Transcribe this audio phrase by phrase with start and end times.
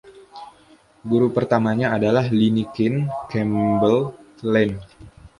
[1.09, 2.95] Guru pertamanya adalah Linnie Keen
[3.29, 3.99] Campbell
[4.51, 4.81] Lane.